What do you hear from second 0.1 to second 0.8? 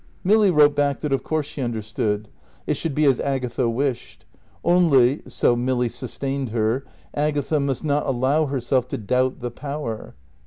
Milly wrote